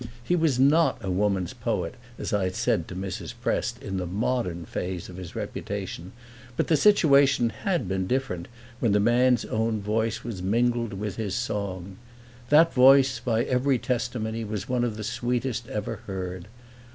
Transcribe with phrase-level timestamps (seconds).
[0.23, 3.35] He was not a woman's poet, as I had said to Mrs.
[3.39, 6.11] Prest, in the modern phase of his reputation;
[6.57, 8.47] but the situation had been different
[8.79, 11.97] when the man's own voice was mingled with his song.
[12.49, 16.47] That voice, by every testimony, was one of the sweetest ever heard.